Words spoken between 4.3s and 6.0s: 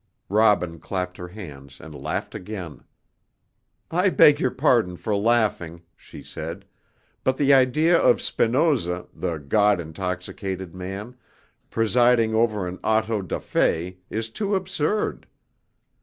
your pardon for laughing,"